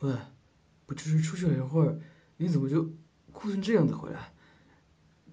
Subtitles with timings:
[0.00, 0.14] 喂，
[0.86, 2.00] 不就是出去了一会儿，
[2.36, 2.90] 你怎么就
[3.32, 4.32] 哭成这样子回来？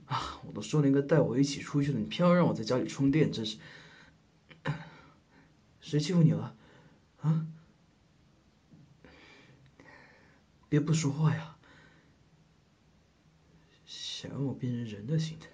[0.05, 3.57] 啊，我都说了应该带我一起出去的，你偏要让我在家里充电，真是……
[5.79, 6.55] 谁欺负你了？
[7.21, 7.47] 啊？
[10.69, 11.57] 别不说话呀！
[13.85, 15.47] 想让我变成人的心态？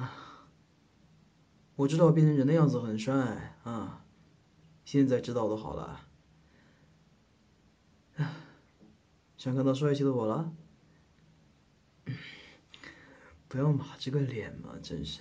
[0.00, 0.46] 啊！
[1.74, 4.04] 我知道变成人的样子很帅啊，
[4.84, 6.03] 现在知道的好了。
[9.44, 10.56] 想看到帅气的我了？
[13.46, 15.20] 不要马这个脸嘛，真是！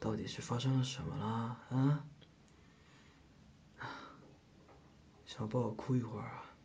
[0.00, 2.06] 到底是发生了什么啦啊？
[5.26, 6.56] 想抱我哭一会儿啊？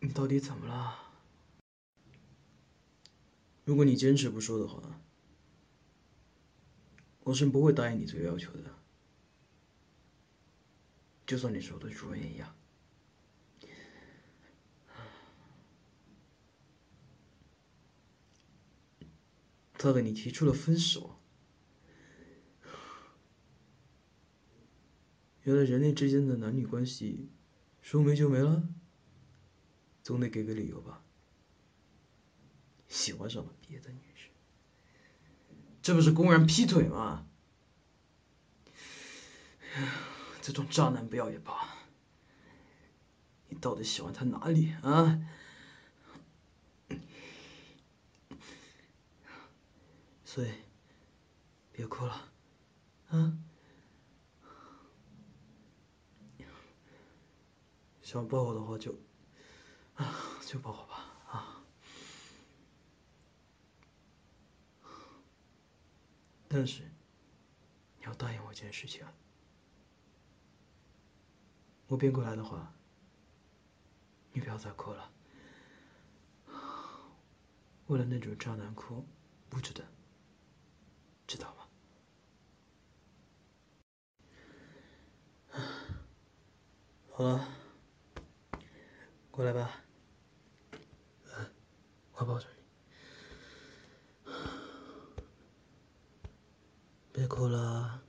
[0.00, 0.94] 你到底怎么了？
[3.64, 5.00] 如果你坚持不说的话，
[7.20, 8.81] 我是不会答应你这个要求的。
[11.26, 12.54] 就算你是我的主人一样。
[19.74, 21.18] 他和你提出了分手。
[25.42, 27.28] 原来人类之间的男女关系，
[27.80, 28.68] 说没就没了，
[30.04, 31.02] 总得给个理由吧？
[32.86, 34.30] 喜欢上了别的女人，
[35.82, 37.26] 这不是公然劈腿吗？
[40.42, 41.68] 这种渣男不要也罢，
[43.48, 45.24] 你到底喜欢他哪里啊？
[50.24, 50.50] 所以，
[51.70, 52.28] 别哭了，
[53.10, 53.38] 啊？
[58.02, 58.94] 想抱我的话就，
[59.94, 60.12] 啊，
[60.44, 61.62] 就抱我吧，啊！
[66.48, 66.82] 但是，
[67.98, 69.06] 你要答应我一件事情，
[71.92, 72.72] 我变过来的话，
[74.32, 75.12] 你不要再哭了。
[77.88, 79.04] 为了那种渣男哭，
[79.50, 79.84] 不值得，
[81.26, 81.68] 知道吗？
[87.12, 87.46] 好了。
[89.30, 89.70] 过来吧，
[92.14, 92.46] 我抱着
[94.24, 94.32] 你，
[97.12, 98.02] 别哭了，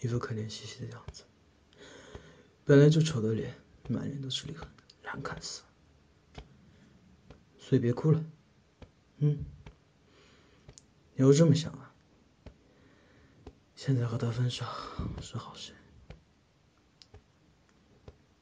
[0.00, 1.24] 一副可怜兮兮的样子。
[2.68, 3.54] 本来就丑的脸，
[3.88, 4.68] 满脸都是裂痕，
[5.02, 6.42] 难看死了。
[7.58, 8.22] 所以别哭了，
[9.16, 9.42] 嗯，
[11.14, 11.94] 你要这么想啊，
[13.74, 14.66] 现在和他分手
[15.22, 15.72] 是好事。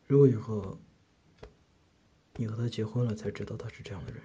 [0.09, 0.81] 如果以后
[2.35, 4.23] 你和他结婚了，才知道他是这样的人，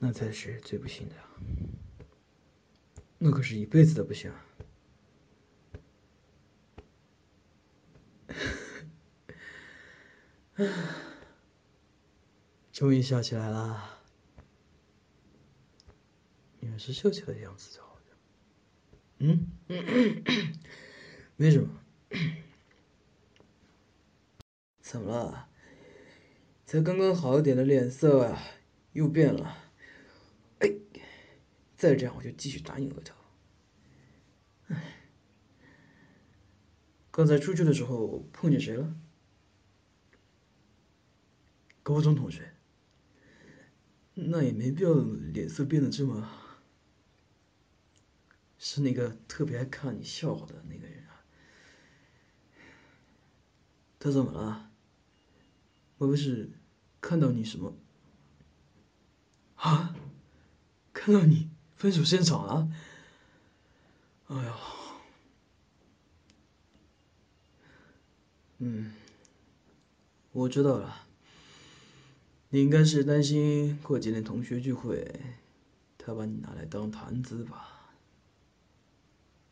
[0.00, 1.22] 那才是最不幸的呀。
[3.18, 4.32] 那可是一辈子的不幸。
[12.72, 14.00] 终于笑起来了，
[16.60, 17.86] 你还是笑起来的样子最好
[19.18, 19.46] 嗯，
[21.36, 21.68] 没什么。
[24.80, 25.48] 怎么了？
[26.64, 28.42] 才刚刚好一点的脸色啊，
[28.92, 29.56] 又变了。
[30.60, 30.70] 哎，
[31.76, 33.14] 再这样我就继续打你额头。
[34.68, 34.96] 哎，
[37.10, 38.94] 刚才出去的时候碰见谁了？
[41.86, 42.52] 高中同学。
[44.14, 46.28] 那也没必要脸色变得这么。
[48.58, 51.22] 是那个特别爱看你笑话的那个人啊。
[54.00, 54.72] 他怎么了？
[55.98, 56.50] 我不是
[57.00, 57.72] 看到你什么
[59.54, 59.94] 啊？
[60.92, 62.68] 看到你分手现场了？
[64.26, 64.54] 哎呦，
[68.58, 68.92] 嗯，
[70.32, 71.05] 我知道了，
[72.56, 75.20] 你应该是担心过几天同学聚会，
[75.98, 77.92] 他把你拿来当谈资吧？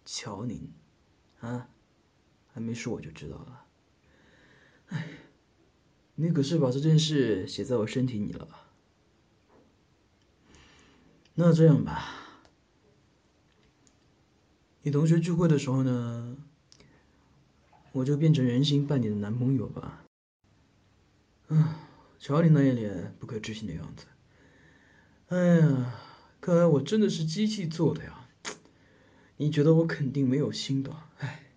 [0.06, 0.70] 瞧你，
[1.40, 1.69] 啊，
[2.55, 3.67] 还没说我就知道了，
[4.87, 5.06] 哎。
[6.14, 8.49] 你可是把这件事写在我身体里了。
[11.34, 12.08] 那这样吧，
[14.81, 16.38] 你同学聚会的时候呢，
[17.93, 20.06] 我就变成人形扮你的男朋友吧。
[21.49, 21.75] 嗯，
[22.25, 24.06] 瞧你那一脸不可置信的样子。
[25.29, 26.00] 哎呀
[26.41, 28.26] 看来我真的是机器做的呀。
[29.37, 31.50] 你觉得我肯定没有心的哎。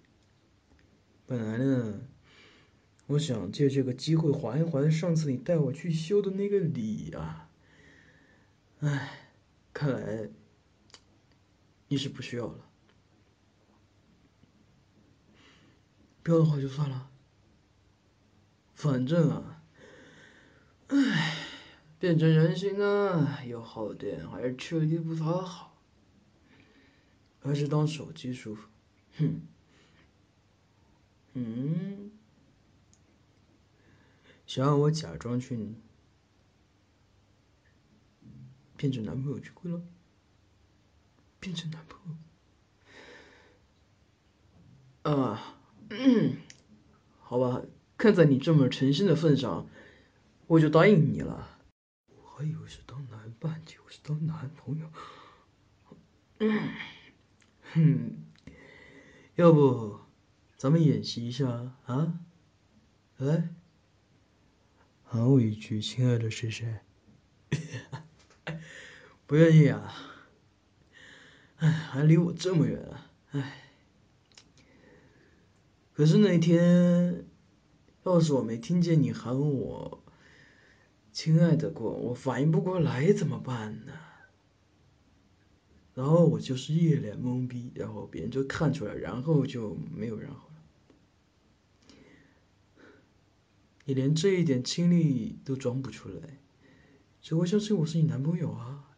[1.26, 2.02] 本来呢
[3.06, 7.50] 我想借这个机会还一还上次你带我去修的那个礼啊。
[8.82, 9.38] 哎
[9.72, 10.30] 看来
[11.88, 12.70] 你是不需要了。
[16.24, 17.10] 不要的话就算了。
[18.74, 19.57] 反正啊
[20.90, 21.34] 唉，
[22.00, 25.78] 变成人形呢，有好点，还是吃力不讨好，
[27.42, 28.70] 还是当手机舒服。
[29.18, 29.42] 哼，
[31.34, 32.12] 嗯，
[34.46, 35.76] 想让我假装去
[38.78, 39.82] 变成男朋友去归了，
[41.40, 42.18] 变成男朋
[45.04, 45.58] 友啊，
[45.90, 46.38] 嗯
[47.20, 47.62] 好吧。
[47.98, 49.68] 看在你这么诚心的份上，
[50.48, 51.60] 我就答应你了。
[52.08, 54.90] 我还以为是当男伴，结果是当男朋友。
[56.40, 56.70] 嗯，
[57.74, 58.12] 哼，
[59.36, 60.00] 要不
[60.56, 62.20] 咱们演习一下啊？
[63.18, 63.50] 来，
[65.04, 66.80] 喊我一句“亲爱的谁谁”。
[69.28, 69.94] 不愿意啊？
[71.58, 73.12] 哎，还离我这么远啊！
[73.32, 73.64] 哎，
[75.94, 77.26] 可是那天。
[78.04, 80.02] 要是我没听见你喊我
[81.18, 83.94] “亲爱的”过，我反应不过来怎么办呢？
[85.96, 92.04] 然后我就是一脸懵逼，然后别人就看出来，然后就没有然后了。
[93.86, 96.38] 你连这一点亲力都装不出来，
[97.20, 98.94] 只会相信我是你男朋友啊？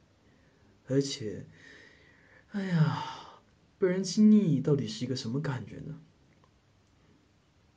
[0.88, 1.48] 而且，
[2.52, 3.02] 哎呀，
[3.78, 6.02] 被人亲昵到底是一个什么感觉呢？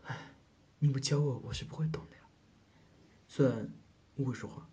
[0.03, 0.35] 哎
[0.81, 2.23] 你不教我，我是不会懂的呀。
[3.29, 3.73] 虽然
[4.23, 4.69] 不会说话，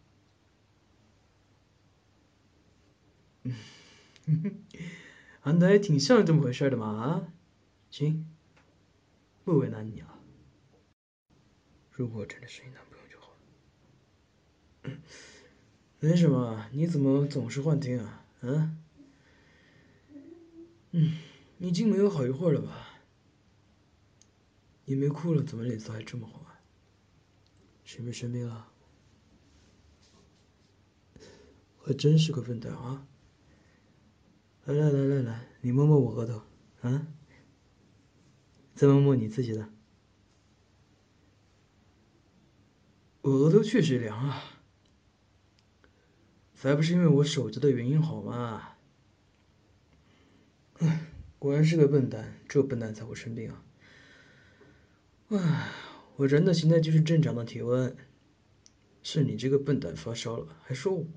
[3.44, 3.56] 嗯，
[4.28, 4.64] 哼，哼，
[5.42, 7.34] 安德还挺像这么回事的嘛啊？
[7.90, 8.30] 行，
[9.44, 10.20] 不为难你了。
[11.92, 13.32] 如果真的是你男朋友就好
[14.84, 14.92] 了。
[16.00, 18.26] 没什么，你怎么总是幻听啊？
[18.42, 18.78] 嗯？
[20.92, 21.18] 嗯，
[21.58, 23.02] 已经没有好一会儿了吧？
[24.86, 26.62] 你没哭了，怎么脸色还这么红啊？
[27.84, 28.72] 是不是生病了？
[31.90, 33.08] 还真是个笨蛋啊！
[34.66, 36.44] 来来来来来，你摸摸我额头，
[36.82, 37.08] 啊？
[38.76, 39.68] 再摸摸你自己的，
[43.22, 44.44] 我额头确实凉啊，
[46.54, 48.74] 才不是因为我守着的原因好吗？
[50.76, 51.08] 唉，
[51.40, 53.66] 果然是个笨蛋，只有笨蛋才会生病啊！
[55.30, 55.72] 唉，
[56.18, 57.98] 我人的形态就是正常的体温，
[59.02, 61.08] 是你这个笨蛋发烧了，还说我，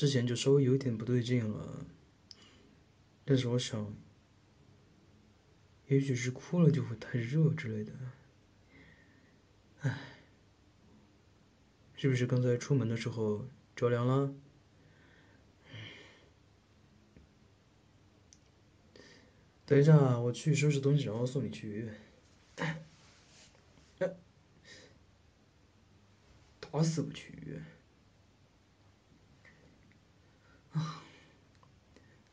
[0.00, 1.84] 之前就稍微有点不对劲了，
[3.26, 3.94] 但是我想，
[5.88, 7.92] 也许是哭了就会太热之类的，
[9.80, 9.98] 唉，
[11.96, 14.32] 是不是刚才出门的时候着凉了？
[19.66, 21.94] 等一下，我去收拾东西，然后送你去医院。
[26.58, 27.34] 打死不去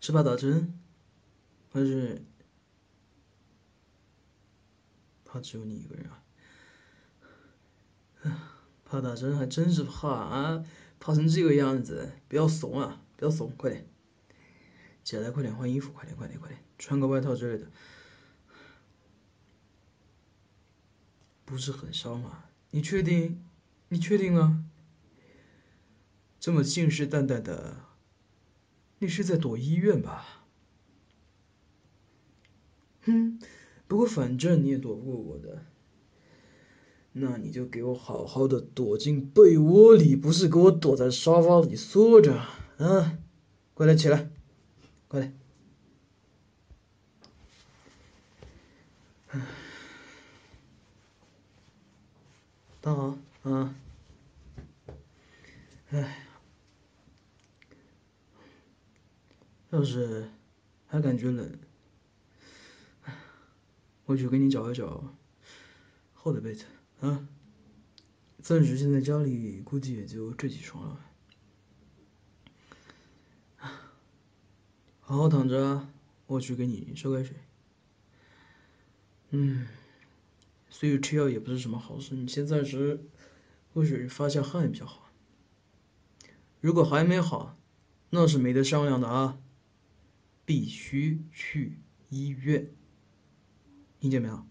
[0.08, 0.74] 是怕打针，
[1.74, 2.24] 还是
[5.26, 6.24] 怕只有你一个人啊？
[8.86, 10.66] 怕打针还真是怕啊！
[10.98, 13.02] 怕成这个样子，不要怂啊！
[13.18, 13.86] 不要怂，快点。
[15.04, 17.70] 起来，快点换衣服，快点，快点，快点，穿个外套之类的。
[21.44, 22.46] 不是很烧吗？
[22.72, 23.44] 你确定？
[23.90, 24.64] 你确定吗？
[26.40, 27.76] 这么信誓旦旦的，
[29.00, 30.44] 你是在躲医院吧？
[33.04, 33.40] 哼，
[33.88, 35.64] 不过反正你也躲不过我的，
[37.14, 42.36] 那你就给我好好的躲进被窝里，不是给我躲在沙发里缩着
[42.78, 43.18] 啊！
[43.74, 44.30] 快点起来。
[45.08, 45.38] 快点！
[52.82, 53.76] 躺好啊！
[55.90, 56.27] 哎，
[59.78, 60.28] 要是
[60.88, 61.56] 还感觉冷，
[64.06, 65.14] 我去给你找一找
[66.16, 66.66] 厚的被子
[67.00, 67.28] 啊。
[68.42, 71.00] 暂时现在家里估计也就这几床了。
[75.02, 75.88] 好好躺着，
[76.26, 77.36] 我去给你烧开水。
[79.30, 79.68] 嗯，
[80.72, 83.00] 所以吃药也不是什么好事，你先暂时
[83.76, 85.12] 或许发下汗比较好。
[86.62, 87.56] 如果还没好，
[88.10, 89.38] 那是没得商量的啊，
[90.48, 91.78] 必须去
[92.08, 92.74] 医院。
[94.00, 94.48] 听见没有？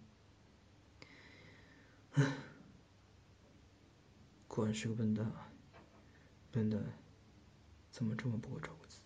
[4.47, 5.33] 果然是个笨蛋！
[6.53, 6.79] 笨蛋，
[7.91, 8.99] 怎么这么不会照顾自